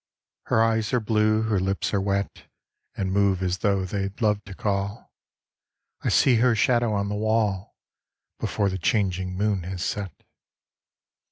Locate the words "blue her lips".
0.99-1.93